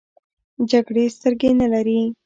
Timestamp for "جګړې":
0.69-1.05